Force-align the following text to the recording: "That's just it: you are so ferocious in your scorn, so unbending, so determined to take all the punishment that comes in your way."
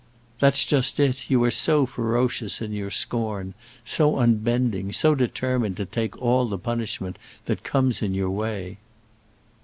"That's 0.39 0.65
just 0.65 0.99
it: 0.99 1.29
you 1.29 1.43
are 1.43 1.51
so 1.51 1.85
ferocious 1.85 2.59
in 2.59 2.73
your 2.73 2.89
scorn, 2.89 3.53
so 3.85 4.17
unbending, 4.17 4.93
so 4.93 5.13
determined 5.13 5.77
to 5.77 5.85
take 5.85 6.19
all 6.19 6.47
the 6.47 6.57
punishment 6.57 7.19
that 7.45 7.61
comes 7.61 8.01
in 8.01 8.15
your 8.15 8.31
way." 8.31 8.79